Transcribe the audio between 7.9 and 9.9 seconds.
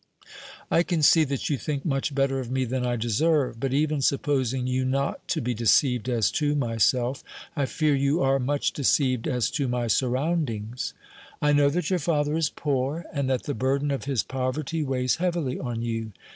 you are much deceived as to my